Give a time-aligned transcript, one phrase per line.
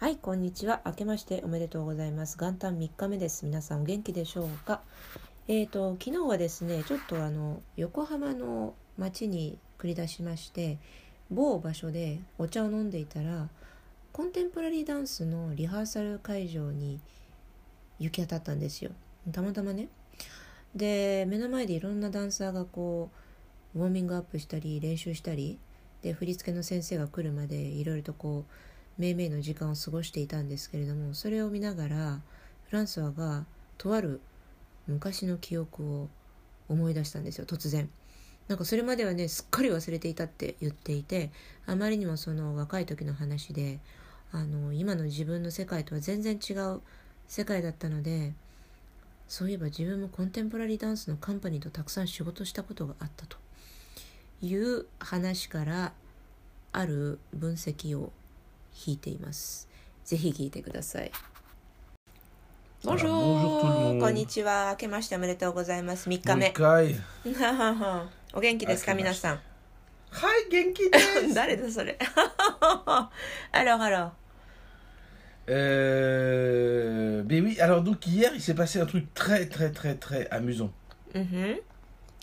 [0.00, 0.80] はい、こんにちは。
[0.86, 2.38] 明けましておめでとうございます。
[2.38, 3.44] 元旦3日目です。
[3.44, 4.80] 皆さんお元気でしょうか？
[5.46, 10.78] えーと、昨日はですね、ちょっとあの横浜の街に繰り出しまして、
[11.30, 13.50] 某場所でお茶を飲んでいたら、
[14.14, 16.98] コンテンポラリーダンスのリハーサル会場に
[17.98, 18.92] 行き当たったんですよ。
[19.30, 19.88] たまたまね。
[20.74, 23.10] で、目の前でいろんなダンサーがこ
[23.74, 25.58] う、ウォーミングアップしたり練習したり、
[26.00, 28.52] で、振り付けの先生が来るまでいろいろとこう、
[29.00, 32.20] めいめいの時間を過ごしていたんですけれどもそれを見ながら
[32.68, 33.46] フランソワが
[33.78, 34.20] とある
[34.86, 36.08] 昔の記憶を
[36.68, 37.88] 思い出したんですよ突然。
[38.46, 41.30] なんかそれまではねすっかり忘れていたって言っていて
[41.66, 43.78] あまりにもその若い時の話で
[44.32, 46.80] あの今の自分の世界とは全然違う
[47.28, 48.34] 世界だったので
[49.28, 53.36] そういえば自分もコンテンポラリーダンスのカンパニーとたくさん仕事したことがあったと
[54.42, 55.92] いう話から
[56.72, 58.12] ある分析を
[58.74, 59.68] 弾いています。
[60.04, 61.10] ぜひ聞いてください。
[62.82, 64.68] こんにちは。
[64.70, 66.08] 明けましておめでとうございます。
[66.08, 66.54] 3日目。
[68.32, 69.40] お元気ですか皆さん。
[70.12, 71.34] Hi, Genki desu.
[71.34, 71.96] 誰だそれ。
[72.00, 73.10] ハ
[73.64, 74.12] ローハロ
[75.48, 80.28] Euh, mais oui, alors donc hier, il s'est passé un truc très très très très
[80.30, 80.70] amusant.
[81.12, 81.20] ー。
[81.20, 81.60] うんふん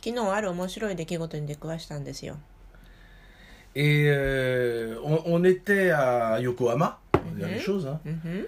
[0.03, 2.37] 昨日ある面白い出来事に出くわしたんですよ。
[3.76, 7.60] Et euh, on, on était à Yokohama, on va dire les Mhm.
[7.60, 7.86] choses.
[7.86, 8.00] Hein.
[8.04, 8.46] うんふん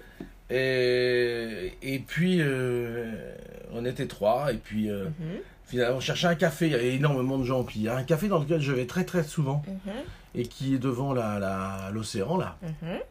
[0.49, 3.35] Et, et puis, euh,
[3.73, 6.93] on était trois, et puis euh, うんふん finalement, on cherchait un café, il y avait
[6.93, 7.63] énormément de gens.
[7.63, 10.03] Puis il y a un café dans lequel je vais très très souvent, うんふん
[10.35, 13.01] et qui est devant la- la- l'océan, là, うんふん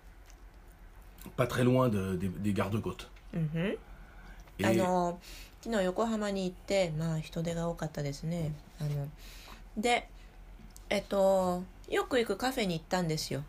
[1.37, 3.09] pas très loin de- des, des gardes-côtes.
[3.35, 3.77] うんふん
[4.61, 5.19] Et- あの
[5.63, 9.09] 昨日横浜に行ってまあ人手が多かったですねあの
[9.77, 10.07] で
[10.91, 13.44] えっと よく行くカフェに行ったんですよ。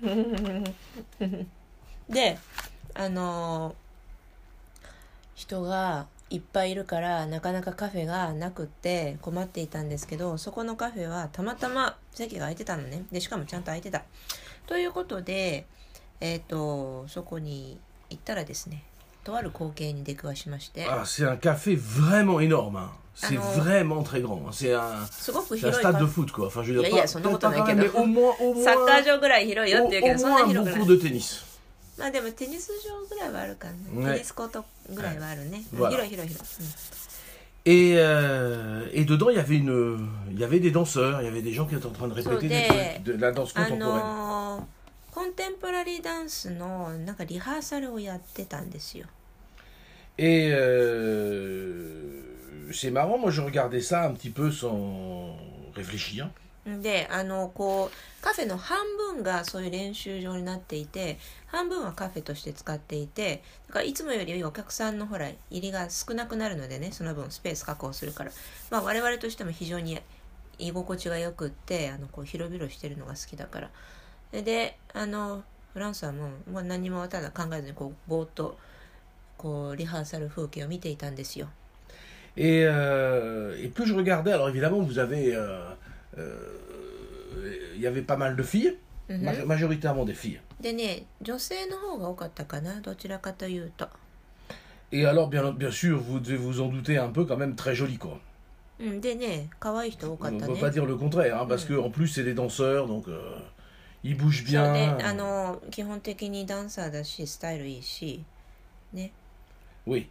[2.08, 2.38] で
[2.94, 3.74] あの
[5.34, 13.04] 人がいっぱいいるからなかなかカフェがなくって困っていたんですけどそこのカフェはたまたま席が空いてたのね。
[13.10, 14.04] でしかもちゃんと空いてた。
[14.66, 15.66] ということで
[16.20, 18.84] えっとそこに行ったらですね
[19.28, 22.88] とある光景に出くわしまして、Ah, c'est un café vraiment énorme.
[23.17, 23.17] hein.
[23.17, 23.41] C'est Ah non.
[23.63, 24.41] vraiment très grand.
[24.47, 24.51] hein.
[24.51, 26.47] C'est un, すごく c'est un 広い stade カ de フ foot, quoi.
[26.47, 27.65] Enfin, je veux dire, Il y a- pas, son peut-être nom, pas t'en as quand
[27.65, 27.99] qu'un même, mais autre.
[27.99, 31.01] au moins, au ェサッカー moins, 場ぐらい広いよ au, って言うけ au どそんな moins un 広くない beaucoup de
[31.09, 31.43] tennis.
[31.97, 35.89] まあでもテニス場ぐらいはあるかな、ねテニスコートぐらいはあるね、 Voilà.
[35.91, 36.65] 広い広い広い、
[37.65, 41.27] Et, euh, et dedans, il y avait une, il y avait des danseurs, il y
[41.29, 43.31] avait des gens qui étaient en train de So, répéter des des- trucs, de la
[43.31, 43.79] danse あ contemporaine.
[43.79, 44.63] のー
[45.13, 49.05] コンテンポラリーダンスのなんかリハーサルをやってたんですよ
[50.17, 51.16] Et euh,
[52.78, 55.36] C'est marrant, moi je regardais ça un petit peu sans
[55.74, 56.30] réfléchir.
[56.82, 68.32] であのこうカフェの半分がそういう練習場になっていて半分はカフェとして使っていてだからいつもよりお客さんのほら入りが少なくなるのでねその分スペース確保するから、
[68.70, 69.98] まあ、我々としても非常に
[70.58, 73.70] 居心地がよくってあのこう広々してるのが好きだから
[74.32, 78.58] でであのフランスはもうもう何もただ考えずにこうぼーっと
[79.38, 81.48] こうリハーサル風景を見ていたんですよ
[82.38, 85.34] Et, euh, et plus je regardais, alors évidemment, vous avez.
[85.34, 85.58] euh,
[86.18, 86.36] euh,
[87.74, 88.76] Il y avait pas mal de filles,
[89.08, 90.40] うん ma- majoritairement des filles.
[90.60, 93.88] でね女性の方が多かったかなどちらかというと
[94.90, 97.74] Et alors, bien, bien sûr, vous devez vous en douter un peu, quand même très
[97.74, 98.18] jolies, quoi.
[98.80, 101.90] うん、でね可愛い人多か On っ ne た peut ね pas dire le contraire, hein, parce que en
[101.90, 103.38] plus, c'est des danseurs, donc euh,
[104.04, 104.72] ils bougent そう bien.
[104.72, 108.22] ねあの基本的にダンサーだしスタイルいいし
[108.92, 109.10] ね
[109.86, 110.06] Oui.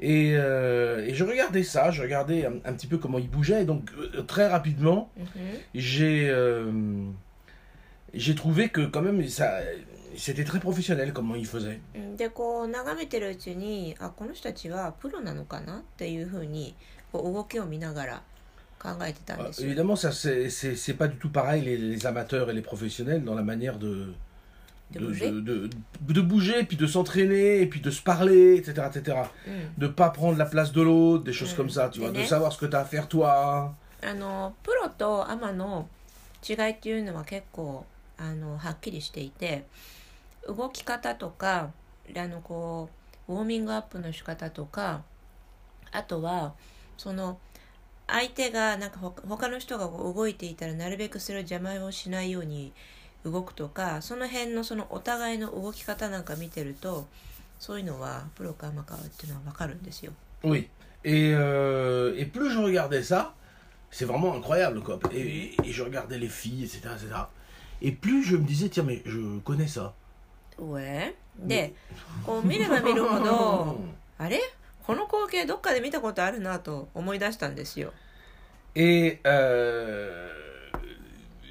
[0.00, 3.62] Et, euh, et je regardais ça, je regardais un, un petit peu comment ils bougeaient,
[3.62, 5.42] et donc euh, très rapidement, うんふん
[5.74, 7.10] j'ai euh,
[8.12, 9.60] j'ai trouvé que quand même ça
[10.16, 11.80] c'était très professionnel comment ils faisaient.
[11.94, 16.74] うんでこう眺めてるうちにあこの人たちはプロなのかなっていうふうに
[17.12, 18.22] こう動きを見ながら
[18.78, 22.52] 考えてたん Euh, ですよ évidemment, ça c'est c'est c'est pas du tout pareil les, les amateurs et
[22.52, 24.12] les professionnels dans la manière de
[24.91, 25.29] De bouger.
[25.31, 25.69] de, de-
[26.13, 29.17] de bouger, puis de s'entraîner, et puis de se parler, etc., etc.
[29.47, 31.57] うん、De pas prendre la place de l'autre, des choses Mm.
[31.57, 33.73] comme ça, tu vois, de savoir ce que tu as à faire toi.
[34.01, 35.87] あのプロとアマの
[36.47, 37.85] 違いっていうのは結構
[38.17, 39.65] あのはっきりしていて
[40.47, 41.71] 動き方とか
[42.15, 42.89] あのこ
[43.27, 45.03] うウォーミングアップの仕方とか
[45.91, 46.53] あとは
[46.97, 47.37] その
[48.07, 52.71] 相手がなんかほ他の人が動いていたらなるべくそれを邪魔をしないように
[53.25, 57.07] 動くとかその辺のそのお互いの動き方なんか見てると
[57.59, 60.13] そういうのはプロかアマかっていうのは分かるんですよ。
[60.43, 60.69] Oui.
[61.03, 63.33] Et, euh, et plus je regardais ça,
[63.91, 64.99] c'est vraiment incroyable, quoi.
[65.13, 67.07] Et, et je regardais les filles, etc., etc.
[67.81, 69.93] Et plus je me disais, tiens, mais je connais ça.
[70.57, 71.73] 上で
[72.25, 73.79] こう見れば見るほど
[74.17, 74.41] あれ
[74.85, 77.93] この光景どっかで見たことあるなと思い出したんですよ。
[78.75, 80.27] Et euh,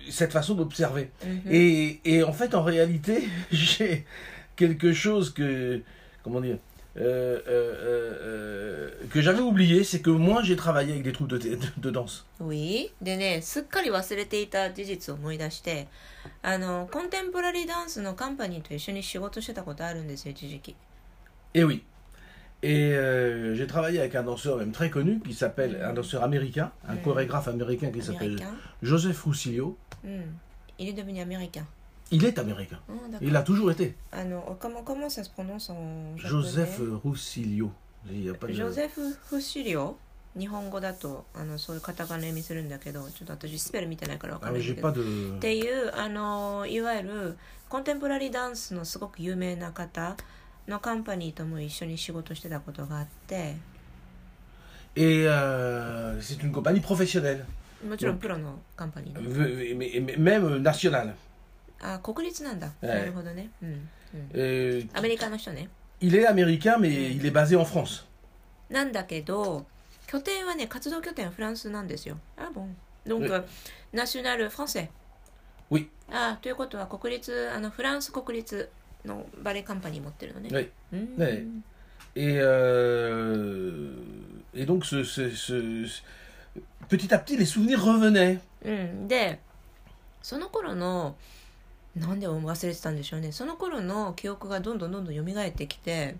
[0.10, 1.10] cette façon d'observer.
[1.24, 4.06] うん Et, et en fait, en réalité, j'ai
[4.56, 5.82] quelque chose que,
[6.24, 6.58] comment dire,
[6.96, 11.28] euh, euh, euh, euh, que j'avais oublié, c'est que moi j'ai travaillé avec des troupes
[11.30, 12.24] de, de, de danse.
[12.40, 15.88] Oui でねすっかり忘れていた事実を思い出して
[16.44, 20.76] あのコンテンポラリーダンスのカンパニーと一緒に仕事してたことあるんですよ一時期
[21.56, 21.82] Et oui.
[22.62, 26.72] Et euh, j'ai travaillé avec un danseur même très connu qui s'appelle, un danseur américain,
[26.88, 27.02] un Mhm.
[27.02, 29.76] chorégraphe américain qui アメ s'appelle リカン Joseph Roussillot.
[30.06, 30.40] うん
[30.78, 31.68] イリドビニアメリカン
[32.12, 32.80] Il est américain.
[32.88, 33.96] うんだか Il ら a toujours été.
[34.12, 36.30] あの comment comment ça se prononce en japonais?
[36.30, 37.72] Joseph Roussillot.
[38.10, 38.54] Il y a pas de...
[38.54, 39.98] ジョゼフ・フシリオ
[40.38, 45.38] 日本語だとあのそういうカタカナ読みするんだけどちょっと私スペル見てないからわか Ah, んな mais いん j'ai だけど pas de...
[45.38, 47.38] っていうあのいわゆる
[47.70, 50.16] コンテンポラリーダンスのすごく有名な方
[50.69, 53.57] のカンパニーとも一緒に仕事してたことがあって。
[54.97, 57.45] Et euh, c'est une compagnie professionnelle,
[57.89, 61.13] もちろんプロのカンパニーね v- mais- mais- même nationale.
[61.81, 65.69] あ国立なんだ、はいなるほどね、うんうん、Euh, アメリカの人ね。
[66.01, 68.05] il est américain, mais il est basé en France.
[68.71, 69.67] なんだけど
[70.07, 72.19] 拠点はね活動拠点はフランスなんですよ。
[72.37, 72.77] あボン
[73.07, 73.47] donc え
[73.93, 74.91] ナショナルフランセ
[75.71, 75.87] Oui.
[76.11, 78.69] あということは国立あのフランス国立
[79.05, 80.49] のバレエカンパニー持ってるのね。
[80.97, 81.17] ん。
[81.17, 81.45] ね
[82.17, 83.95] Et, euh,
[84.55, 86.03] et donc, ce- ce- ce-
[86.89, 88.41] petit à petit, les souvenirs revenaient.
[88.65, 89.39] うん、で
[90.23, 91.17] その頃の
[91.95, 93.31] なんで忘れてたんでしょうね。
[93.33, 96.17] その頃の記憶がどんどんどんどん蘇ってきて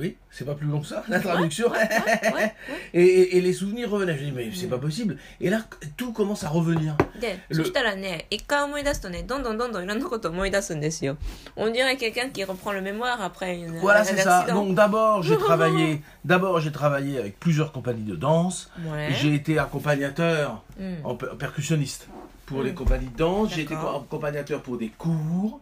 [0.00, 1.68] Oui, c'est pas plus long que ça, la traduction.
[1.68, 2.54] はいはいはい
[2.94, 4.16] et, et- et les souvenirs revenaient.
[4.16, 5.18] Je dis, mais c'est pas possible.
[5.40, 5.60] Et là,
[5.96, 6.96] tout commence à revenir.
[7.20, 11.16] で Le- そしたらね一回思い出すとねどんどんどんどんいろんなこと思い出すんですよ
[11.56, 14.38] On dirait quelqu'un qui reprend le mémoire après une, Voilà, un c'est ça.
[14.40, 14.64] accident.
[14.64, 18.70] Donc d'abord, j'ai travaillé, d'abord, j'ai travaillé avec plusieurs compagnies de danse.
[18.86, 19.08] Ouais.
[19.12, 22.08] J'ai été accompagnateur, うん、en per- percussionniste
[22.46, 22.64] pour Mm.
[22.64, 23.52] les compagnies de danse.
[23.54, 24.04] J'ai été D'accord.
[24.06, 25.60] accompagnateur pour des cours,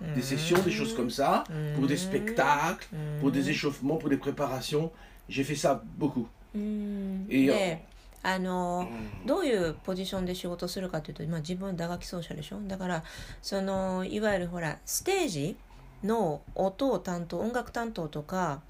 [0.00, 1.44] des sessions, des choses comme ça,
[1.76, 2.88] pour des spectacles,
[3.20, 4.90] pour des échauffements, pour des préparations.
[5.28, 6.26] J'ai fait ça beaucoup.
[6.54, 7.84] うんいいよで
[8.22, 8.88] あの
[9.26, 13.04] どういうポジションで仕事するかというと、まあ、自分は打楽器奏者でしょだから
[13.42, 15.56] そのいわゆるほらステージ
[16.02, 18.60] の音を担当音楽担当とか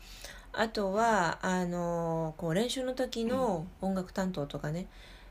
[0.53, 4.87] あとはあのこう練習の時の音楽担当とかね、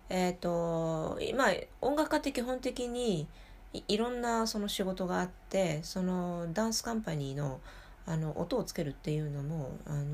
[0.09, 3.27] えっ、とまあ音楽家って基本的に
[3.72, 7.60] いいろんなその仕事があってそのダンスカンパニーの
[8.04, 10.04] あの音をつけるっていうのもあの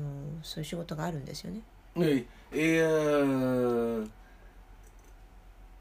[0.43, 1.61] そういう仕事があるんですよね。
[1.95, 2.25] Oui.
[2.53, 4.05] Et, euh,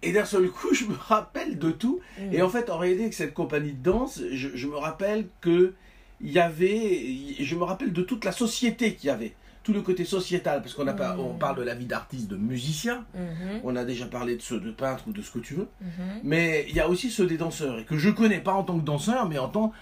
[0.03, 2.01] et d'un seul coup, je me rappelle de tout.
[2.19, 5.29] うん Et en fait, en réalité, avec cette compagnie de danse, je, je me rappelle
[5.41, 5.75] que
[6.21, 9.83] il y avait, je me rappelle de toute la société qu'il y avait, tout le
[9.83, 11.21] côté sociétal, parce qu'on a pas, Mm.
[11.21, 13.05] on parle de la vie d'artiste, de musicien.
[13.15, 15.69] うんふん On a déjà parlé de ceux de peintres ou de ce que tu veux.
[15.83, 18.65] うんふん Mais il y a aussi ceux des danseurs, et que je connais pas en
[18.65, 19.73] tant que danseur, mais en tant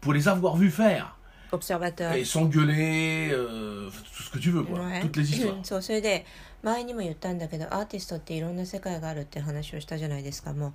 [0.00, 1.16] pour les avoir vus faire.
[1.52, 4.80] observateur Et s'engueuler, euh, tout ce que tu veux, quoi.
[4.80, 5.00] Ouais.
[5.02, 5.56] Toutes les histoires.
[5.56, 6.24] う んそうそれで
[6.62, 10.68] 前にも言ったんだけどアーティストっていろんな世界があるって話をしたじゃないですかも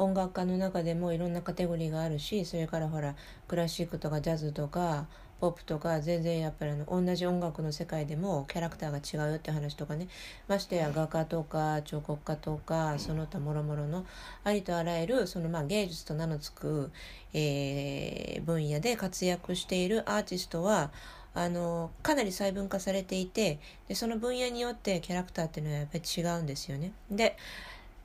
[0.00, 3.14] う音楽家の中でもいろんなカテゴリーがあるしそれからほら
[3.46, 5.06] クラシックとかジャズとか
[5.41, 10.07] ポップとか全然やっぱりあの同じ音楽の世界でもキャラクターが違うよって話とかね
[10.47, 14.05] ましてや画家とか彫刻家とかその他もろもろの
[14.43, 16.91] ありとあらゆるそのまあ芸術と名の付く、
[17.33, 20.91] えー分野で活躍しているアーティストは
[21.33, 26.91] あのかなり細分化されていてでその分野によってキャラクターっていうのはやっぱり違うんですよね。
[27.09, 27.37] で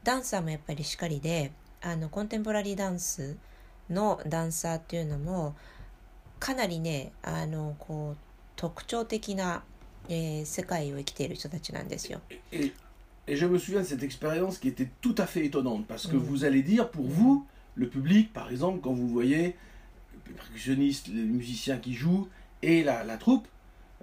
[0.04, 1.52] ダンサーもやっぱりしかりで
[1.82, 3.36] あのコンテンポラリーダンス
[3.90, 5.56] のダンサーっていうのも
[6.39, 8.17] かなりねあのこう
[8.55, 9.63] 特徴的な、
[10.09, 12.19] えー世界を生きている人たちなんですよ。
[12.51, 12.71] Et,
[13.27, 16.15] et je me souviens de cette expérience qui était tout à fait étonnante, parce que
[16.15, 16.19] Mm.
[16.19, 19.55] vous allez dire, pour vous, le public, par exemple, quand vous voyez
[20.27, 22.27] les percussionnistes, les musiciens qui jouent,
[22.63, 23.47] et la, la troupe,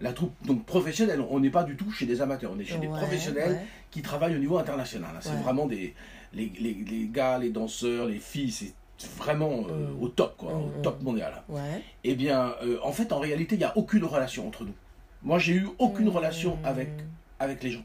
[0.00, 2.78] la troupe donc professionnelle, on n'est pas du tout chez des amateurs, on est chez
[2.78, 3.66] des Ouais, professionnels ouais.
[3.90, 5.10] qui travaillent au niveau international.
[5.16, 5.20] hein.
[5.20, 5.42] C'est Ouais.
[5.42, 5.94] vraiment des
[6.32, 8.72] les, les, les gars, les danseurs, les filles, c'est
[9.17, 10.03] vraiment euh, Mm.
[10.03, 10.81] au top, quoi, Mm, au mm.
[10.81, 11.43] top mondial.
[11.49, 11.81] Ouais.
[12.03, 14.73] Eh bien, euh, en fait, en réalité, il n'y a aucune relation entre nous.
[15.23, 16.15] Moi, j'ai eu aucune Mm.
[16.15, 16.89] relation avec,
[17.39, 17.83] avec les gens.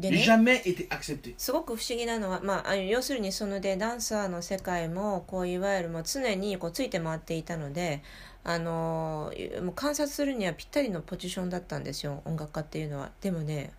[0.00, 1.34] jamais été accepté.
[1.38, 8.02] すごく不思議なのは、まあ、要するにそのでダンサーの世界もこういわゆるもう常にこうついて回っていたので
[8.42, 13.10] あのもう観察するにはぴったりのポジションだったんですよ音楽家っていうのは。
[13.20, 13.70] でもね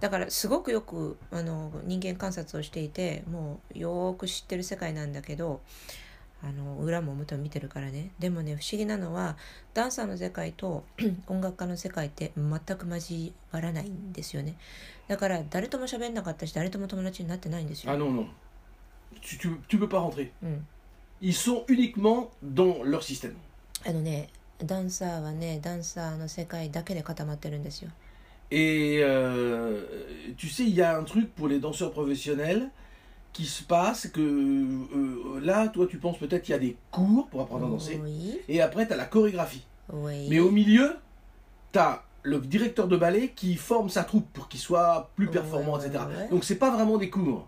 [0.00, 5.60] だからすごくよくあの人間観察をしていてもうよーく知ってる世界なんだけど
[6.42, 9.36] あの裏も表も見てるからねでもね不思議なのは
[9.72, 10.84] ダンサーの世界と
[11.28, 14.56] 音楽家の世界って全く交わらないんですよね
[15.08, 18.26] だから誰とも喋んなかったし誰とも友達になってないんですよ Ah non, non.
[19.22, 20.30] Tu, tu, tu peux pas rentrer.
[20.42, 20.66] うん、
[21.22, 23.34] Ils sont uniquement dans leur système.
[23.84, 27.90] あのねダンサーはねダンサーの世界だけで固まってるんですよ
[28.50, 29.82] Et euh,
[30.36, 32.68] tu sais, il y a un truc pour les danseurs professionnels
[33.32, 37.26] qui se passe que euh, là, toi, tu penses peut-être qu'il y a des cours
[37.28, 38.00] pour apprendre à danser.
[38.02, 39.66] Oui, Et après, tu as la chorégraphie.
[39.92, 40.26] oui.
[40.30, 40.96] Mais au milieu,
[41.72, 45.76] tu as le directeur de ballet qui forme sa troupe pour qu'il soit plus performant,
[45.78, 46.04] ouais, etc.
[46.08, 46.28] ouais.
[46.30, 47.46] Donc, c'est pas vraiment des cours.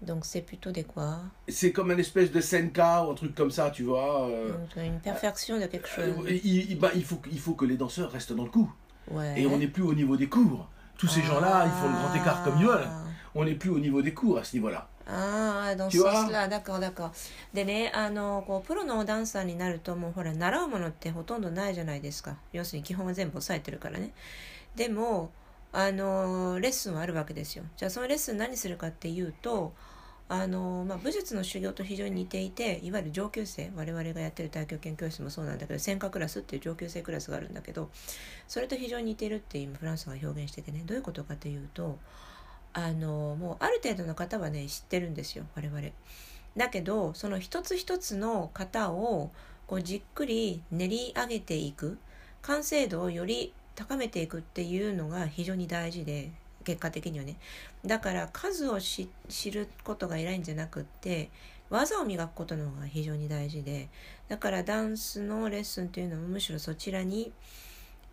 [0.00, 1.16] Donc c'est plutôt des quoi?
[1.48, 4.28] C'est comme une espèce de senka ou un truc comme ça, tu vois.
[4.28, 6.04] euh, Une perfection de quelque chose.
[6.24, 8.72] euh, il, il- bah, il, faut, il faut que les danseurs restent dans le coup.
[9.10, 9.40] Ouais.
[9.40, 10.68] Et on n'est plus au niveau des cours.
[10.96, 12.82] Tous ces gens-là, ils font le grand écart comme ils veulent.
[12.84, 13.02] Ah.
[13.34, 14.88] On n'est plus au niveau des cours à ce niveau-là.
[15.10, 16.12] ああ、dans tu ce vois?
[16.12, 17.10] sens-là, d'accord, d'accord.
[17.54, 22.36] でね、あの、こう、プロのダンサーになると、もうほら、習うものってほとんどないじゃないですか。
[22.52, 24.12] 要するに基本は全部押さえてるからね。
[24.76, 25.30] でも、
[25.72, 27.64] あの、レッスンはあるわけですよ。
[27.76, 29.72] じゃあ、そのレッスン何するかっていうと、
[30.28, 37.90] あの、まあ、武術の修行と非常に似ていて、いわゆる上級生、我々がやってる太極拳教室もそうなんだけど、専科クラスっていう上級生クラスがあるんだけど、
[38.46, 41.98] それと非常に似てるって今フランスが表現しててね、どういうことかというと、
[42.74, 45.88] あのもうある程度の方はね知ってるんですよ我々。
[46.56, 49.30] だけどその一つ一つの型を
[49.66, 51.98] こうじっくり練り上げていく
[52.42, 56.30] 完成度をより高めていくっていうのが非常に大事で
[56.68, 57.36] 結果的にはね
[57.86, 61.30] だから数を知知ることが偉いんじゃなくって
[61.70, 63.88] 技を磨くことの方が非常に大事で
[64.28, 67.32] だからダンスのレッスンというのもむしろそちらに、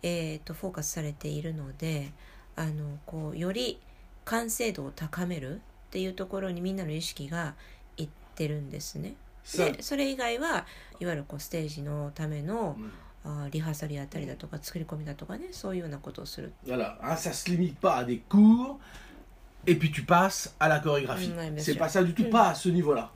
[0.02, 2.12] えー、とフォーカスされているので
[2.56, 3.78] あのこうより
[4.24, 5.58] 完成度を高めるっ
[5.90, 7.56] ていうところにみんなの意識が
[7.98, 9.16] いってるんですね。
[9.54, 10.66] でそれ以外は
[10.98, 13.05] いわゆるこうステージのための Mm.
[13.26, 18.78] あーリハーサルやったりだとか作り込みだとかねそういうようなことをする voilà, hein, ça se limite pas à des cours
[19.68, 21.28] et puis tu passes à la chorégraphie.
[21.30, 22.30] Mm, c'est pas ça du tout, Mm.
[22.30, 23.10] pas à ce niveau-là.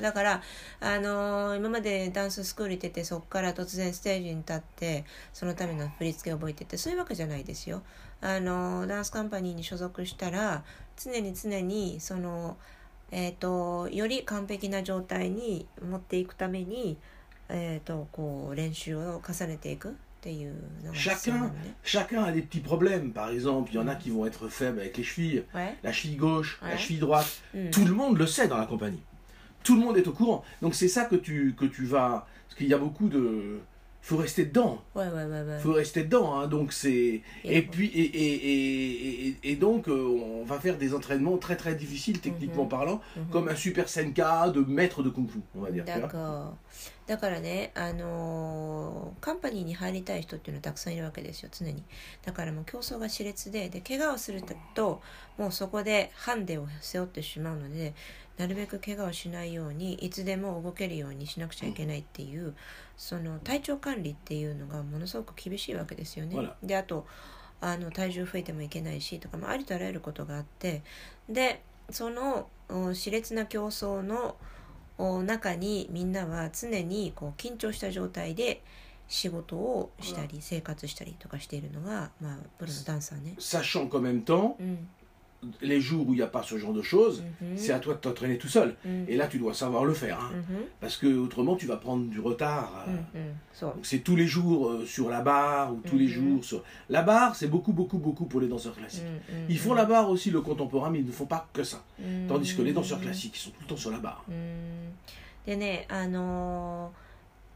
[0.00, 0.42] だから、
[0.80, 7.82] あのー今までダンススクール行っててそこから突然ステージに立ってそのための振り付けを覚えてってそういうわけじゃないですよ。
[8.20, 10.62] あのーダンスカンパニーに所属したら
[10.96, 12.56] 常に常にその、
[13.10, 16.96] えー、とより完璧な状態に持っていくために、
[17.49, 21.75] えー、とこう練習を重ねていくっていうのが必要なの Chacun, ね。
[21.83, 23.11] chacun a des petits problèmes.
[23.13, 25.91] Par exemple, il y en a qui vont être faibles avec les chevilles, はい、 la
[25.93, 26.71] cheville gauche, Ouais.
[26.71, 27.41] la cheville droite.
[27.53, 29.01] うん、 Tout le monde le sait dans la compagnie.
[29.63, 30.43] Tout le monde est au courant.
[30.61, 32.25] Donc c'est ça que tu, que tu vas...
[32.47, 33.59] Parce qu'il y a beaucoup de...
[34.03, 34.81] Il faut rester dedans.
[34.95, 36.39] はいはいはいはい Il faut rester dedans.
[36.39, 36.47] hein.
[36.47, 37.21] Donc c'est...
[37.43, 37.87] Et- Et puis...
[37.87, 42.19] Et, et, et, et, et donc, euh, on va faire des entraînements très très difficiles,
[42.21, 42.69] techniquement Mhm.
[42.69, 43.25] parlant, うん。
[43.31, 45.83] comme un super senka de maître de kung fu, on va dire.
[45.85, 45.91] tu
[47.16, 51.82] だ.からね、あのーカンパニーに入りたい人っていうのはたくさんいるわけですよ常に
[52.24, 54.42] だからもう競争が熾烈でで怪我をする
[54.74, 55.00] と
[55.38, 57.94] もうそこでハンデを背負ってしまうので
[58.36, 62.54] なるべく怪我をしないようにいつでも動けるようにしなくちゃいけないっていう
[62.96, 66.50] その体調管理っていうのがものすごく厳しいわけですよね。
[66.62, 67.06] であと
[67.60, 70.82] あの体重増えてもいけないしとか、まあ、ありとあらゆることがあって
[71.28, 74.36] でそのお熾烈な競争のお
[75.22, 78.62] 中にみんなは常にこう緊張した状態で
[79.08, 83.34] 仕事をしたり生活したりとかしているのが、まあ、プロのダンサーね。
[83.38, 84.88] Sachant qu'en même temps, うん、
[85.61, 87.99] les jours où il n'y a pas ce genre de choses, うん c'est à toi de
[87.99, 88.75] t'entraîner tout seul.
[88.85, 90.19] うん、 Et là, tu dois savoir le faire.
[90.19, 90.31] hein.
[90.33, 92.85] うん、 Parce que autrement, tu vas prendre du retard.
[92.87, 93.73] う euh, ん、うん、そう。
[93.75, 96.11] Donc c'est tous les jours euh, sur la barre ou tous les Mhm.
[96.39, 96.63] jours sur...
[96.89, 99.03] La barre, c'est beaucoup, beaucoup, beaucoup pour les danseurs う classiques.
[99.03, 101.77] んうん Ils font la barre aussi, le contemporain, mais ils ne font pas que ça.
[101.99, 104.23] うん Tandis que les danseurs classiques, ils sont tout le temps sur la barre.
[104.27, 104.93] うん
[105.45, 106.91] でねあの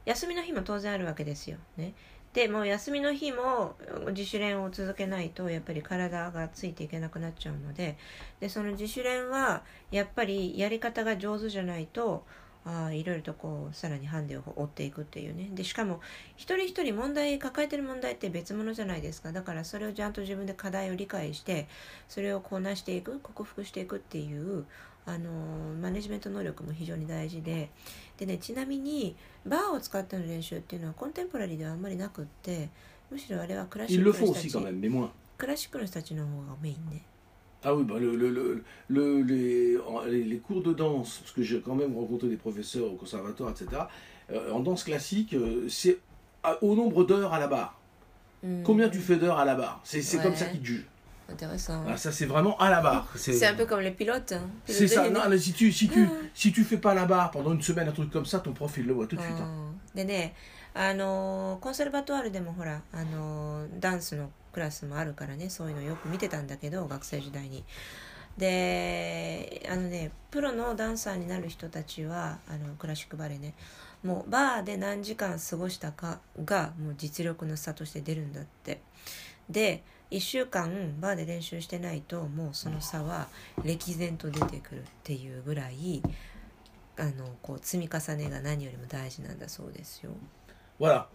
[0.05, 1.93] ー休みの日も当然あるわけですよね
[2.36, 3.76] でもう休みの日も
[4.08, 7.96] 自主練を続けないとやっぱり体がついていけなくなっちゃうので
[8.40, 12.26] でその自主練はやっぱりやり方が上手じゃないと
[12.66, 15.48] あいろいろとこうさらにハンデを追っていくっていうね。
[15.52, 16.00] でしかも
[16.36, 19.32] 一人一人問題抱えてる問題って別物じゃないですか。
[19.32, 21.68] だからそれをちゃんと自分で課題を理解して
[22.08, 24.66] それをこなしていく克服していくっていう
[25.06, 25.30] あの
[25.80, 27.70] マネジメント能力も非常に大事で
[28.17, 32.69] でねちなみにバーを使っての練習っていうのはコンテンポラリーではあんまりなくって
[33.09, 35.09] むしろあれはクラシ Ils ッ le クの font 人 aussi た quand ち même, mais moins.
[35.37, 37.01] クラシックの人たちの方がメインね
[37.63, 39.77] Ah oui, bah le, le, le, le- les,
[40.09, 43.51] les, les cours de danse, parce que j'ai quand même rencontré des professeurs au conservatoire,
[43.51, 43.67] etc.
[44.31, 45.99] euh, en danse classique, euh, c'est
[46.41, 47.73] à- au nombre d'heures à la barre.
[48.43, 50.51] うん Combien tu fais d'heures à la barre C'est c'est comme ça Ouais.
[50.53, 50.87] qu'ils te jugent.
[51.30, 51.82] Intéressant.
[51.88, 53.08] Ah, ça, c'est vraiment à la barre.
[53.16, 54.32] C'est un peu comme les pilotes.
[54.32, 54.42] hein.
[54.64, 55.10] C'est ça.
[55.10, 57.88] Non, mais si tu, si tu, si tu fais pas la barre pendant une semaine,
[57.88, 59.32] un truc comme ça, ton prof, il le voit tout de suite.
[59.38, 59.44] hein.
[59.44, 60.34] うんでね
[60.74, 67.64] あのコンセルバトワールでもほらあのダンスのクラスもあるからねそういうのよく見てたんだけど学生時代に
[68.36, 73.54] であのねプロのダンサーになる人たちはあのクラシックバレエね
[74.04, 78.80] もうバーで何時間過ごしたかがもう実力の差として出るんだって
[79.48, 80.69] で1週間
[80.99, 83.27] バーで練習してないともうその差は
[83.63, 86.01] 歴然と出てくるっていうぐらい
[86.97, 90.11] あのこう積み重ねが何よりも大事なんだそうですよ。
[90.79, 91.05] Voilà.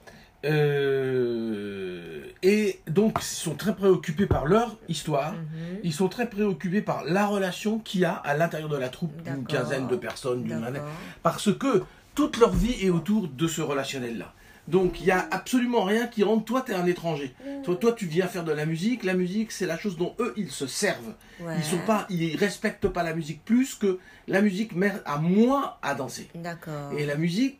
[0.45, 5.35] Euh, et donc, ils sont très préoccupés par leur histoire.
[5.35, 8.89] うん Ils sont très préoccupés par la relation qu'il y a à l'intérieur de la
[8.89, 9.47] troupe, d'une D'accord.
[9.47, 10.75] quinzaine de personnes, d'une vingtaine.
[10.75, 10.91] D'accord.
[11.23, 14.33] Parce que toute leur vie est autour de ce relationnel-là.
[14.72, 16.46] Donc, il n'y a absolument rien qui rentre.
[16.46, 17.34] Toi, tu es un étranger.
[17.64, 19.04] Toi, toi, tu viens faire de la musique.
[19.04, 21.14] La musique, c'est la chose dont eux, ils se servent.
[21.42, 21.54] Ouais.
[21.58, 25.78] Ils sont pas, ils respectent pas la musique plus que la musique mère à moi
[25.82, 26.30] à danser.
[26.36, 26.94] D'accord.
[26.98, 27.60] Et la musique,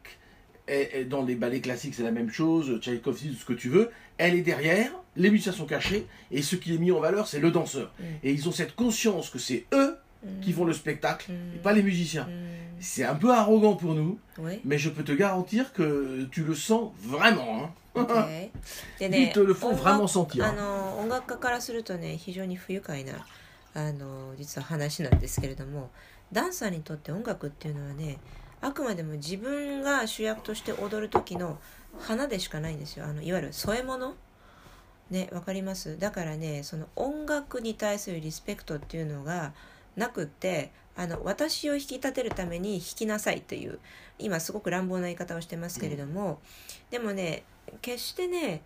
[0.68, 3.68] est- est- dans les ballets classiques, c'est la même chose, Tchaïkovski, tout ce que tu
[3.68, 7.28] veux, elle est derrière, les musiciens sont cachés, et ce qui est mis en valeur,
[7.28, 7.92] c'est le danseur.
[8.00, 8.04] Mm.
[8.24, 10.40] Et ils ont cette conscience que c'est eux Mm.
[10.42, 11.56] qui font le spectacle, Mm.
[11.56, 12.30] et pas les musiciens.
[12.82, 12.84] Mm.
[12.84, 14.60] C'est un peu arrogant pour nous, Oui.
[14.66, 17.66] mais je peux te garantir que tu le sens vraiment.
[17.66, 17.70] hein.
[17.94, 18.08] OK
[19.00, 20.44] で Ils te le font 音 vraiment 楽 sentir.
[20.44, 23.26] あの音楽家からするとね非常に不愉快な
[23.74, 25.90] あの実は話なんですけれども
[26.32, 28.18] ダンサーにとって音楽っていうのはね
[28.62, 31.58] あくまでも自分が主役として踊る時の
[32.00, 34.16] 花でしかないんですよあのいわゆる添え物
[35.10, 36.00] ねわかります？
[36.00, 39.52] だからねその音楽に対するリスペクトっていうのが
[39.98, 43.80] なくってあの私を引き立てるために弾きなさいという
[44.20, 46.40] 今すごく乱暴な言い方をしてますけれども、
[46.90, 47.44] でもね
[47.82, 48.62] 決してね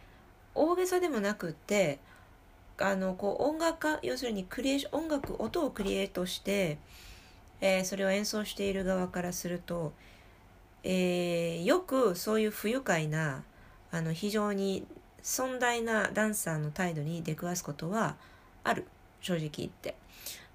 [0.53, 2.00] 大げさでもなくって
[2.77, 6.77] あのこう音楽家要するにクリエーション音楽音をクリエイトして、
[7.62, 9.94] えーそれを演奏している側からすると、
[10.84, 13.44] えーよくそういう不愉快な
[13.91, 14.86] あの非常に
[15.22, 18.16] 尊大なダンサーの態度に出くわすことは
[18.64, 18.85] ある。
[19.22, 19.96] 正直言って。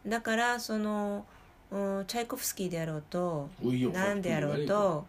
[0.06, 1.26] だからその、
[1.70, 5.06] うんチャイコフスキーであろうとんであろうと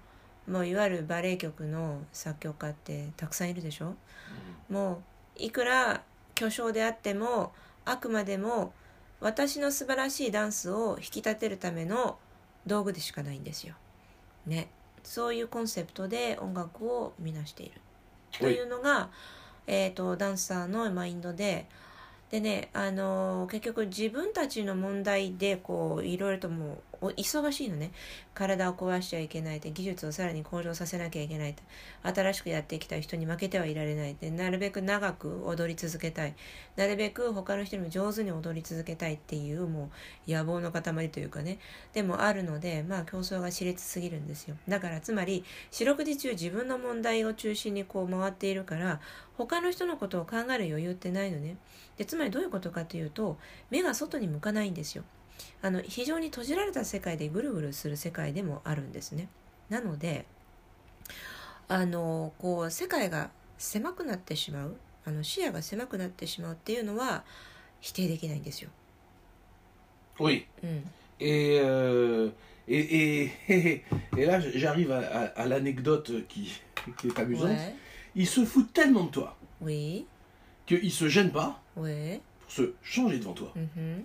[0.48, 3.96] もういわゆるバレエ曲の作曲家ってたくさんいるでしょ？
[4.70, 5.02] も
[5.40, 6.04] ういくら
[6.36, 7.52] 巨匠であっても
[7.86, 8.74] あくまでも
[9.20, 12.18] 私の素晴らしいダンスを引き立てるための
[12.66, 13.76] 道具でしかないんですよ。
[14.46, 14.70] ね。
[15.04, 17.82] そういうコンセプトで音楽を見なしている。
[18.32, 19.10] というのが、
[19.68, 21.68] えー、とダンサーのマインドで
[22.32, 27.92] でね、あの結局自分たちの問題でこういろいろともう忙しいのね。
[28.34, 31.64] 体を壊しちゃいけないって技術をさらに向上させなきゃいけないって
[32.04, 36.36] 新しくやってきた人に負けてはいられないってなるべく長く踊り続けたい。
[36.76, 39.90] なるべく他の人にも上手に踊り続けたいっていうも
[40.28, 41.58] う野望の塊というかね。
[41.94, 44.56] でもあるのでまあ競争が熾烈すぎるんですよ。
[44.68, 49.00] だからつまり四六時中自分の問題を中心にこう回っているから
[49.38, 51.58] 他の人のことを考える余裕ってないのね。
[51.98, 53.38] でつまりどういうことかというと
[53.70, 55.04] 目が外に向かないんですよ。
[55.62, 59.28] あの非常に閉じられた世界でぐるぐるする世界でもあるんですね
[59.70, 60.26] なので
[61.68, 64.76] あのこう世界が狭くなってしまう
[65.06, 67.24] あの視野が狭くなってしまうっていうのは
[67.80, 68.70] 否定できないんですよ、
[70.20, 70.46] Oui.
[70.64, 70.84] うん、
[71.20, 72.30] Et, euh,
[72.68, 73.84] et, et,
[74.18, 76.52] et là, j'arrive à, à- à l'anecdote qui,
[77.00, 77.50] qui est amusante.
[77.50, 77.74] Ouais,
[78.16, 80.06] Ils se foutent tellement de toi oui,
[80.68, 83.52] qu'ils se gênent pas ouais, pour se changer devant toi.
[83.56, 84.00] mhm, Euh,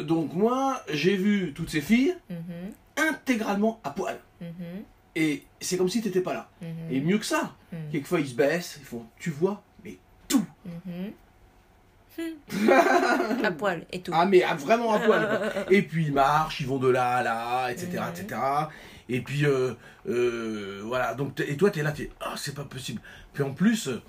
[0.00, 4.18] Donc moi, j'ai vu toutes ces filles mhm, intégralement à poil.
[4.40, 4.82] mhm,
[5.16, 6.48] Et c'est comme si tu n'étais pas là.
[6.62, 7.54] mhm, Et mieux que ça,
[7.90, 10.44] quelquefois ils se baissent, ils font, tu vois, mais tout.
[13.44, 15.26] à poil et tout Ah mais ah, vraiment à poil.
[15.28, 15.62] quoi.
[15.72, 18.02] Et puis ils marchent, ils vont de là à là, etc.
[18.14, 18.38] Etc.
[19.08, 19.72] Et puis euh,
[20.08, 23.00] euh, voilà, donc et toi tu es là, tu es ah c'est pas possible.
[23.32, 24.02] Puis en plus, euh,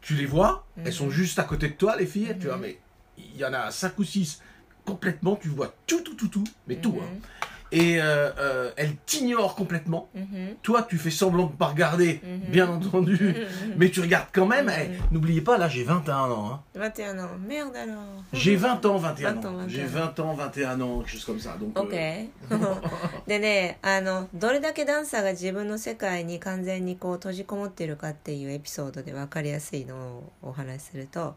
[0.00, 2.78] tu les vois, elles sont juste à côté de toi les filles, tu vois, mais
[3.18, 4.40] il y en a cinq ou six
[4.85, 6.95] complètement, tu vois tout, tout, tout, tout, mais tout.
[7.01, 7.07] hein.
[7.11, 7.21] Mhm,
[7.71, 10.07] Et euh, euh, elles t'ignorent complètement.
[10.13, 12.51] mhm, Toi tu fais semblant de pas regarder, Mhm.
[12.51, 13.73] bien entendu, mhm.
[13.77, 14.67] mais tu regardes quand même.
[14.67, 14.73] Mhm.
[14.79, 16.51] Eh, N'oubliez pas, là j'ai 21 ans.
[16.53, 16.61] hein.
[16.79, 19.57] 21ans merde alors J'ai 20 ans, 21 20 ans, ans.
[19.57, 21.57] 21 J'ai 20 ans, 21 ans, quelque chose comme ça.
[21.59, 22.29] Donc, euh, OK
[23.27, 31.35] でねあのどれだけダンサーが自分の世界に完全にこう閉じこもっているかっていうエピソードで分かりやすいのをお話しすると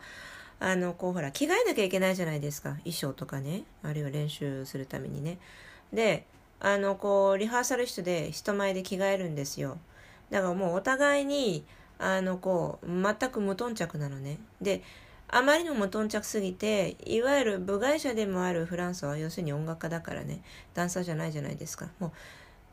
[0.65, 2.69] あのこうほら着替えなきゃいけないじゃないですか。
[2.85, 3.63] 衣装とかね。
[3.83, 5.37] あるいは練習するためにね。
[5.91, 6.25] で
[6.61, 9.77] あのこうリハーサル室で人前で着替えるんですよ。
[10.29, 11.65] だからもうお互いに
[11.99, 14.37] あのこう全く無頓着なのね。
[14.61, 14.81] で
[15.27, 20.41] あまりにも無頓着すぎていわゆる部外者でもあるフランスは要するに音楽家だからね。
[20.73, 21.89] ダンサーじゃないじゃないですか。
[21.99, 22.11] もう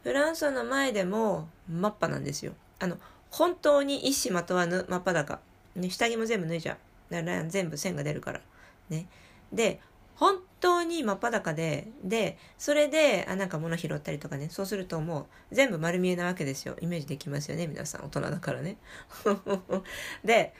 [0.05, 2.53] フランスの前でもマッパなんですよ。
[2.79, 2.98] あの
[3.31, 5.40] 本当に一糸まとわぬ真っ裸、
[5.74, 6.76] ね、下着も全部脱いじゃう。
[7.11, 8.40] だから全部線が出るから。
[8.88, 9.07] ね。
[9.53, 9.81] で
[10.16, 14.49] 本当に真っ裸ででそれであなんか物拾ったりとかね。
[14.51, 16.77] そうするともう全部丸見えなわけですよ。
[16.81, 18.05] イメージできますよね皆さん。
[18.05, 18.77] 大人だからね。
[20.25, 20.55] で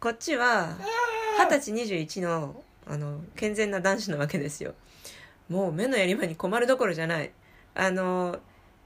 [0.00, 0.76] こっちは
[1.38, 4.74] 二十歳21のあの健全な男子なわけですよ。
[5.48, 7.32] もう目のやり場に困るどころじゃない。
[7.74, 8.38] あの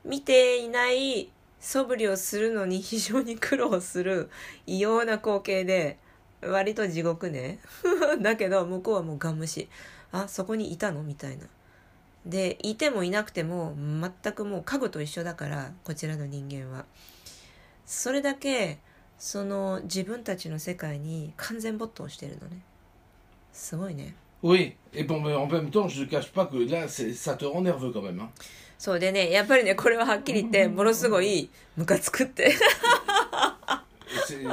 [0.04, 4.30] 見ていない素振りをするのに非常に苦労する
[4.66, 5.98] 異様な光景で
[6.42, 7.58] 割と地獄ね。
[8.20, 9.68] だけど向こうはもうガン無視
[10.12, 11.46] あそこにいたのみたいな。
[12.26, 16.84] でいてもいなくても全くもう家具と一緒だからこちらの人間は。
[17.86, 18.78] それだけ
[19.18, 22.62] その自分たちの世界に完全没頭してるのね。
[23.52, 24.14] すごいね。
[24.42, 27.60] Oui, et bon, mais en même temps, je ne cache pas que là, ça te rend
[27.60, 28.18] nerveux quand même.
[28.18, 28.30] hein.
[28.78, 29.30] そうでね。
[29.30, 32.54] やっぱりねこれははっきり言ってものすごいムカつくって。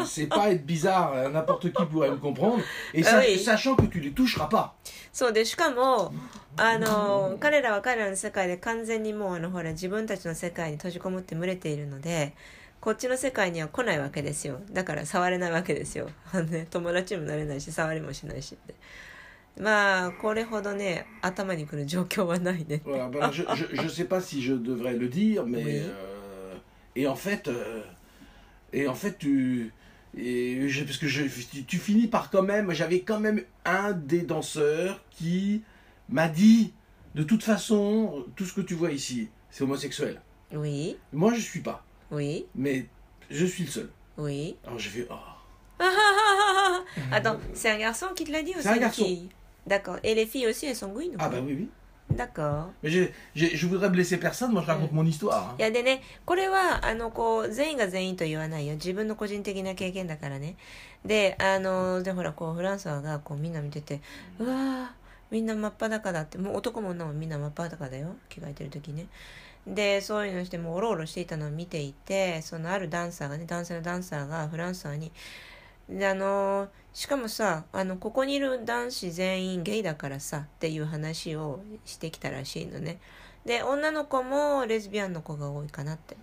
[0.06, 2.64] C'est pas être bizarre, n'importe qui pourrait me comprendre,
[2.94, 3.38] et Ah oui.
[3.40, 4.74] sachant que tu les toucheras pas.
[5.14, 6.14] そうでしかも
[6.58, 12.34] あの彼らは彼らの世界で完全にもうあのほら自分たちの世界に閉じこもって群れているので
[12.80, 16.10] こっちの世界には来ないわけですよだから触れないわけですよ、
[16.70, 18.76] 友達にもなれないし触りもしないしって
[19.60, 25.82] まあこれほどね頭にくる状況はないね Voilà, ben, je, je, je sais pas si je devrais le dire, mais Oui.
[25.84, 26.56] euh,
[26.96, 27.82] et en fait, euh,
[28.74, 29.72] et en fait, tu,
[30.18, 33.92] et je- parce que je, tu, tu finis par quand même, j'avais quand même un
[33.94, 35.64] des danseurs qui
[36.10, 36.74] m'a dit,
[37.16, 40.22] de toute façon, tout ce que tu vois ici, c'est homosexuel.
[40.54, 42.88] Oui Moi, je suis pas, oui mais
[43.30, 43.90] je suis le seul.
[44.18, 45.84] oui Alors j'ai fait, oh.
[47.12, 49.06] Attends, c'est un garçon qui te l'a dit ou C'est un une garçon.
[49.06, 49.30] fille?
[49.66, 49.98] D'accord.
[50.04, 51.70] Et les filles aussi, elles sont gouines ou Ah bah oui, oui.
[52.14, 52.72] D'accord.
[52.84, 55.56] J'ai- je voudrais blesser personne, moi je raconte mon histoire.
[55.58, 58.76] いやでねこれはあのこう全員が全員と言わないよ。
[58.76, 60.56] 自分の個人的な経験だからね。
[61.06, 64.02] であのでほらこうフランスがこうみんな見てて
[64.40, 64.88] うわー
[65.30, 66.38] みんな真っ裸だって。
[66.38, 68.16] もう男も女もみんな真っ裸だよ。
[68.30, 69.08] 着替えてる時ね。
[69.68, 75.12] でそういうのしてもうおろおろしていたのを見ていてそのあるダンサーがね男性のダンサーがフランサーに
[75.90, 83.00] であのしかもさあのここにいる男子全員ゲイだからさっていう話をしてきたらしいのね。
[83.46, 86.18] で女の子もレズビアンの子が多いかなって。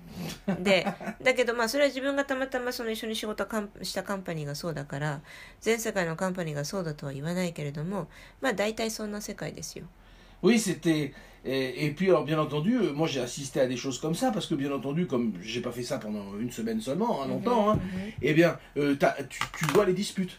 [0.61, 0.87] で
[1.23, 3.47] だけどまあそれは自分がたまたまその一緒に仕事
[3.83, 5.23] したカンパニーがそうだから
[5.61, 8.09] 全世界のカンパニーがそうだとは言わないけれども
[8.43, 9.87] まあ大体そんな世界ですよ。
[10.45, 11.13] Oui, c'était.
[11.47, 14.31] Et, et puis, alors, bien entendu, euh, moi j'ai assisté à des choses comme ça,
[14.31, 17.71] parce que bien entendu, comme j'ai pas fait ça pendant une semaine seulement, hein, longtemps,
[17.71, 17.79] hein,
[18.23, 18.97] eh bien, euh,
[19.29, 20.39] tu, tu vois les disputes.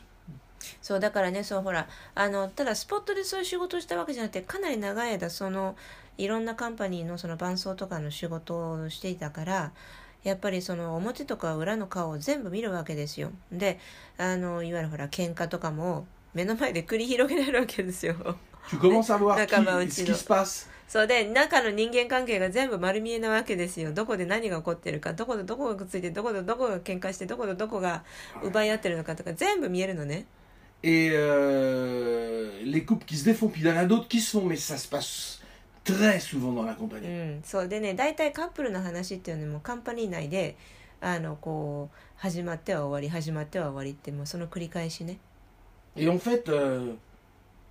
[0.81, 5.75] そうだからねそうほらあのただスポットでそういう仕事をしたわけじゃなくてかなり長い間その
[6.17, 9.71] いろんなカンパニーのその伴奏とかの仕事をしていたから
[10.23, 13.79] やっぱりその表とか裏の顔を全部見るわけですよで
[14.17, 18.15] あのいわゆるほら喧嘩とかも目の前で繰り広げられるわけですよ
[18.69, 20.67] Tu commences à voir qui- ce qui se passe.
[20.87, 28.03] そうで中の人間関係が全部丸見えなわけですよどこで何が起こってるかどこでどこがくっついてどこでどこが喧嘩してどこでどこが
[28.43, 30.25] 奪い合ってるのかとか全部見えるのね
[30.83, 34.37] Et euh, les couples qui se défont, puis il y en a d'autres qui se
[34.37, 35.41] font, mais ça se passe
[35.83, 37.07] très souvent dans la う compagnie.
[37.39, 40.55] ん、そうでね大体カップルの話っていうのもカンパニー内で
[41.01, 45.17] あのこう始まっては終わり始まっては終わりってもうその繰り返しね
[45.97, 46.93] Et en fait, euh,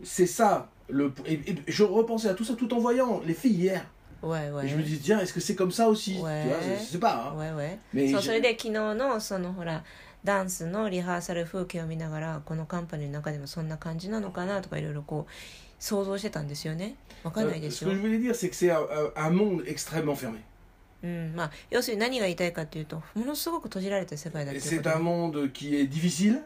[0.03, 0.67] c'est ça.
[0.90, 3.86] Le, et, et je repensais à tout ça tout en voyant les filles hier.
[4.22, 6.44] わいわ Et い je me dis, tiens, est-ce que c'est comme ça aussi Ouais.
[6.44, 7.32] Tu vois, je, je sais pas.
[7.32, 7.36] hein.
[7.38, 9.84] わいわい Mais そう j'ai- それで昨日のそのほら
[10.26, 15.32] ダンスのリハーサル風景を見ながらこのカンパニーの中でもそんな感じなのかなとかいろいろこう
[15.80, 19.64] 想像してたんですよねわかんない Euh, で ce しょ que je voulais dire, c'est que c'est un, un- un monde
[19.66, 20.40] extrêmement fermé.
[21.02, 26.42] うんまあ、要するに何が言いたいかっていうとものすごく閉じられた世界だっていうこ C'est と un monde qui est difficile,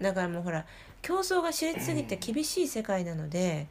[0.00, 0.64] だからもうほら
[1.02, 3.66] 競争が熾烈すぎて厳しい世界なので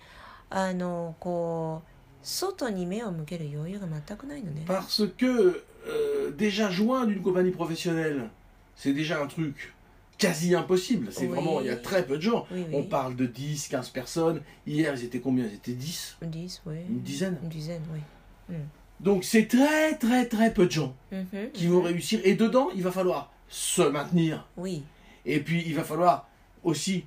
[0.50, 1.90] あのこう
[2.22, 8.30] 外に目を向ける余裕が全くないのね parce que euh, déjà joindre une compagnie professionnelle,
[8.76, 9.74] c'est déjà un truc
[10.18, 11.10] quasi impossible.
[11.12, 11.28] C'est Oui.
[11.28, 12.46] vraiment, il y a très peu de gens.
[12.52, 12.88] Oui, On oui.
[12.90, 14.42] parle de 10, 15 personnes.
[14.66, 16.76] Hier, ils étaient combien Ils étaient 10 10, oui.
[16.90, 18.56] Une dizaine Une dizaine, oui.
[19.00, 21.74] Donc c'est très, très, très peu de gens Mhm, qui mhm.
[21.74, 22.20] vont réussir.
[22.24, 24.46] Et dedans, il va falloir se maintenir.
[24.58, 24.84] Oui,
[25.27, 26.29] Et puis, il va falloir
[26.65, 27.05] aussi,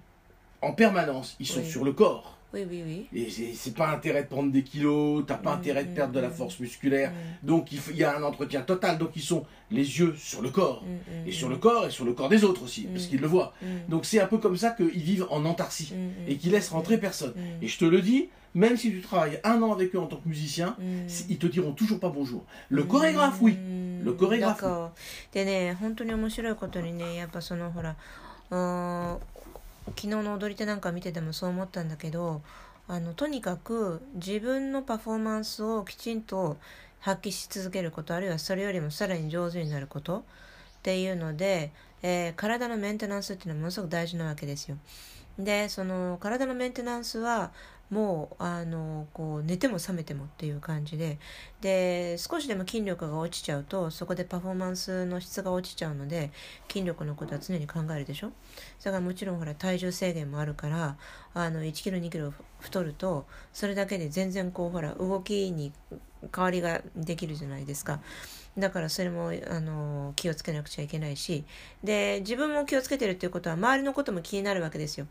[0.62, 1.69] en permanence, ils sont Oui.
[1.69, 2.38] sur le corps.
[2.54, 3.06] Oui, oui, oui.
[3.14, 5.94] Et c'est- c'est pas intérêt de prendre des kilos, t'as pas Mm, intérêt de mm,
[5.94, 6.33] perdre de la mm.
[6.33, 7.11] force musculaire.
[7.12, 8.98] Mm, Donc il, faut- il y a un entretien total.
[8.98, 10.83] Donc ils sont les yeux sur le corps.
[10.83, 10.88] mm,
[11.24, 13.09] mm, Et sur mm, le corps et sur le corps des autres aussi, parce Mm.
[13.09, 13.52] qu'ils le voient.
[13.62, 15.92] mm, Donc c'est un peu comme ça qu'ils vivent en antarcie.
[15.94, 17.35] mm, mm, Et qu'ils laissent rentrer personne.
[17.37, 20.06] mm, Et je te le dis, même si tu travailles un an avec eux en
[20.06, 21.09] tant que musicien, mm.
[21.09, 22.44] c- ils te diront toujours pas bonjour.
[22.68, 23.56] Le chorégraphe, oui.
[24.02, 24.92] Le chorégraphe, だから
[25.33, 27.94] でね本当に面白いことにねやっぱそのほら
[28.50, 29.18] うーん
[29.88, 32.41] 昨日の踊り手なんか見ててもそう思ったんだけど
[32.88, 36.58] あのとにかく自分のパフォーマンスをきちんと
[37.00, 40.21] 発揮し続けることあるいはそれよりもさらに上手になることっ
[40.82, 41.71] ていうので、
[42.04, 44.78] えー体のメンテナンスっていうのはものすごく大事なわけですよ。
[45.38, 47.52] でその体のメンテナンスは
[47.89, 51.19] もうあのこう寝ても覚めてもっていう感じで
[51.62, 56.32] で少しでも筋力が落ちちゃうとそこでパフォーマンスの質が落ちちゃうので
[56.67, 58.32] 筋力のことは常に考えるでしょ？
[58.84, 60.98] だからもちろんほら体重制限もあるから
[61.34, 65.71] あの1キロ2キロ太るとそれだけで全然こうほら動きに
[66.36, 68.00] 変わりができるじゃないですか。
[68.57, 71.43] だからそれもあの気をつけなくちゃいけないし
[71.83, 75.07] で自分も気をつけてるっていうことは周りのことも気になるわけですよ。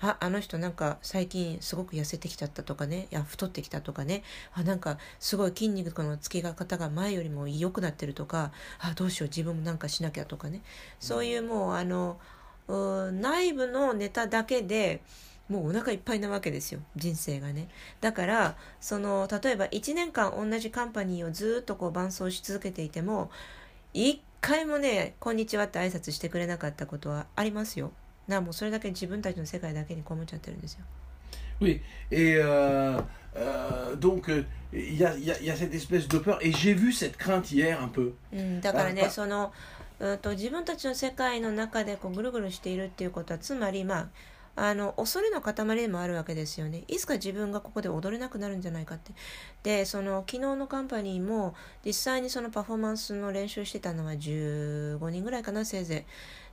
[0.00, 4.22] ああの人なんか最近すごく痩せてきちゃったとかねいや太ってきたとかね。
[4.52, 8.52] あなんかすごい筋肉のつき方が前よりも良くなってるとか。
[8.80, 10.62] あどうしよう自分もなんかしなきゃとかね。
[11.00, 12.18] そういうもうあの
[13.12, 15.02] 内部のネタだけで
[15.52, 17.68] もうお腹いっぱいなわけですよ人生がね
[18.00, 23.30] だからその例えば1年間同じカンパニーをずっとこう伴走し続けていても
[23.92, 27.92] 一回もね「こんにちは」って挨拶してくれなかったことはありますよ
[28.26, 30.80] なもうそれだけ自分たちの世界だけにこもっちゃってるんですよ
[31.60, 33.00] Oui, et euh,
[33.36, 36.38] euh, donc euh, il y, a, y a- y a cette espèce de peur.
[36.40, 38.14] Et j'ai vu cette crainte hier un peu.
[38.32, 39.52] うん、だからあねその、
[40.00, 44.08] うん、と自分たちの世界の中でこうぐるぐるしているっていうことはつまりまあ
[44.54, 46.84] あの恐れの塊でもあるわけですよね。
[46.88, 49.12] いつか自分がここで踊れなくなるんじゃないかって。
[49.62, 56.04] でその昨日のカンパニーも実際にそのパフォーマンスの練習してたのは15人ぐらいかなせいぜ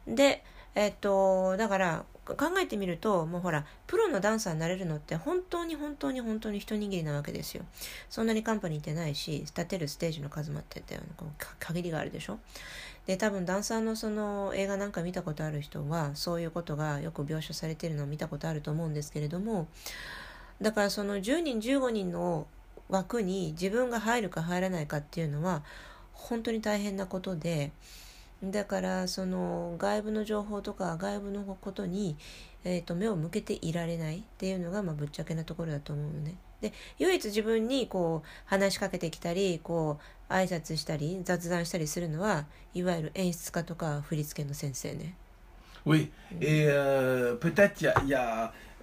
[0.07, 0.15] い。
[0.15, 0.43] で
[0.75, 7.65] えっとだから考えてみるともうほらプロのダンサーになれるのって本当に本当に本当に一握りなわけですよ。
[8.09, 10.83] そんなにカンパニーってないし立てるステージの数もあって
[11.59, 12.39] 限りがあるでしょ？
[13.09, 19.67] で多分ダンサーのその映画なんか見たことある人はそういうことがよく描写されてるのを見たことあると思うんですけれども
[20.61, 22.45] だからその10人15人の
[22.87, 25.63] 枠に自分が入るか入らないかっていうのは
[26.13, 27.71] 本当に大変なことで
[28.43, 32.15] だからその外部の情報とか外部のことに、
[32.63, 36.35] えー、と目を向けていられないっていうのが、まあ、ぶっちゃけなところだと思うのね。
[36.61, 39.97] で唯一自分にこう話しかけてきたりこ
[40.29, 45.15] う挨拶したり雑談したりするのはいわゆる演出家とか振り付けの先生ね。
[45.85, 47.39] Oui, et euh,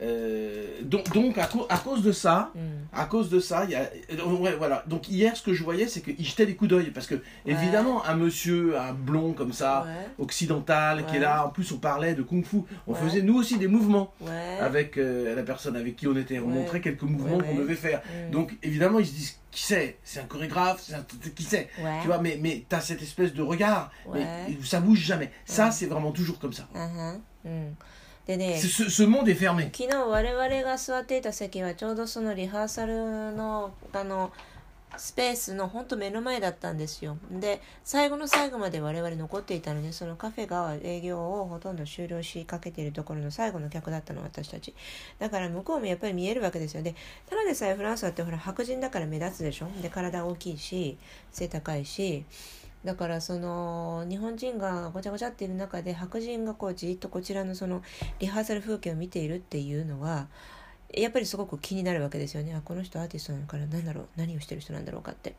[0.03, 1.47] Euh, donc, donc à,
[1.79, 2.59] cause de ça, mm.
[2.93, 4.85] à cause de ça, il y a, euh, ouais, voilà.
[4.87, 8.05] Donc hier, ce que je voyais, c'est qu'il jetait des coups d'œil parce que évidemment,
[8.05, 9.87] un monsieur, un blond comme ça,
[10.19, 11.47] occidental, qui est là.
[11.47, 12.63] En plus, on parlait de kung-fu.
[12.87, 14.13] On faisait nous aussi des mouvements
[14.61, 16.39] avec euh, la personne avec qui on était.
[16.39, 18.03] On montrait quelques mouvements qu'on devait faire.
[18.29, 18.31] Mm.
[18.31, 19.97] Donc évidemment, ils se disent qui c'est?
[20.05, 20.91] C'est un chorégraphe,
[21.35, 21.69] qui c'est?
[22.03, 24.27] Tu vois, mais mais t'as cette espèce de regard, mais
[24.63, 25.31] ça bouge jamais.
[25.47, 26.69] Ça, c'est vraiment toujours comme ça.
[26.75, 27.19] Uh-huh.
[27.47, 27.73] Mm.
[28.27, 29.65] でね C'est- Ce, ce monde est fermé.
[29.73, 34.33] 昨日我々が座っていた席はちょうどそのリハーサルのあの
[34.99, 37.19] スペースのほんと目の前だったんですよ。
[37.31, 44.75] で最後の最後まで我々残っていたのでそのカフェが営業をほとんど終了しかけているところの最後の客だったの私たち。
[45.19, 46.83] だから向こうもやっぱり見えるわけですよ。
[46.83, 46.95] で
[47.29, 49.69] ただでさえフランスはってほら白人だから目立つでしょ。
[49.83, 50.97] で体大きいし
[51.31, 52.25] 背高いし
[52.85, 57.83] だからその日本人がごちゃごちゃっている中で白人がこうじっとこちらのその
[58.21, 60.29] リハーサル風景を見ているっていうのは
[60.95, 62.55] やっぱりすごく気になるわけですよね。
[62.55, 65.35] あこの人アーティストなのかな何だろう何をしてる人なんだろうかって。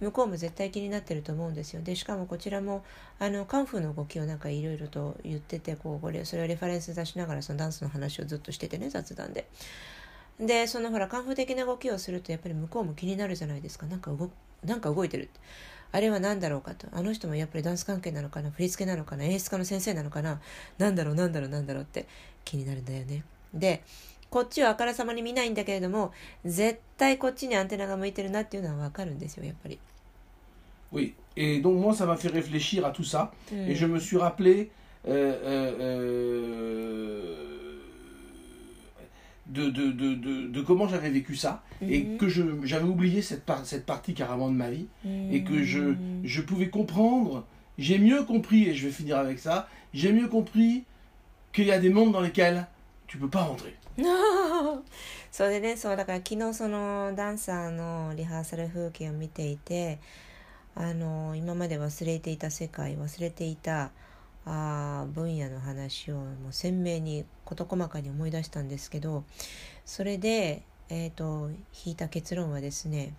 [0.00, 1.82] 向こうも絶対気になってると思うんですよ。
[1.82, 2.84] でしかもこちらも
[3.18, 9.46] あのカンフーの動きをなんかいろいろと言っててこうこれそれをレファレンス出しながらそのダンスの話をずっとしててね雑談で。
[10.40, 13.86] でそのほらカンフー的な動きをするとやっぱり向こうも気になるじゃないですか。
[13.86, 14.30] なんか動
[14.64, 15.28] なんか動いてる
[15.90, 16.86] あれは何だろうかと。
[16.92, 18.50] あの人もやっぱりダンス関係なのかな？
[18.50, 19.24] 振り付けなのかな？
[19.24, 20.40] 演出家の先生なのかな？
[20.78, 22.06] 何だろう何だろう何だろうって
[22.44, 23.24] 気になるんだよね。
[23.54, 23.82] で
[24.30, 26.12] こっちはあからさまに見ないんだけれども
[26.44, 29.78] 絶対こっちにアンテナが向いてるなっていうのは分かるんですよやっぱり、
[30.92, 31.14] Oui.
[31.36, 33.30] Et donc, moi, ça m'a fait réfléchir à tout ça.
[33.52, 34.70] うん Et je me suis rappelé
[35.06, 37.47] euh, euh, euh,
[39.47, 41.61] de, de, de, de, de comment j'avais vécu ça.
[41.81, 42.17] Et Mhm.
[42.17, 44.87] que je- j'avais oublié cette, par- cette partie carrément de ma vie.
[45.05, 47.45] うん Et que je, je pouvais comprendre.
[47.77, 50.83] J'ai mieux compris, et je vais finir avec ça, j'ai mieux compris
[51.51, 52.65] qu'il y a des mondes dans lesquels
[53.07, 53.75] tu peux pas rentrer.
[55.31, 59.99] それでねそうだから昨日そのダンサーのリハーサル風景を見ていて
[60.75, 63.91] あの今まで忘れていた世界忘れていた
[64.50, 69.24] あー分野の話をもう鮮明に事細かに思い出したんですけど
[69.84, 71.50] それで、えー、と
[71.84, 73.12] 引いた結論はですね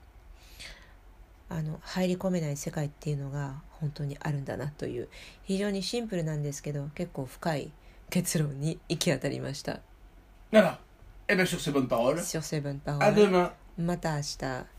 [1.48, 5.08] あの入り込めない世界っていうのが本当にあるんだなという
[5.44, 7.72] 非常にシンプルなんですけど結構深い
[8.10, 9.82] 結論に行き当たりました。
[10.52, 10.80] Voilà.
[11.28, 13.52] Et bien sur ces bonnes paroles, Sur ces bonnes à paroles, demain.
[13.78, 14.79] また明日。